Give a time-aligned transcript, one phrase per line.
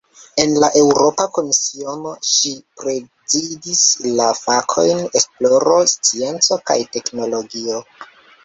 [0.43, 3.83] En la Eŭropa Komisiono, ŝi prezidis
[4.21, 7.89] la fakojn "esploro, scienco kaj teknologio".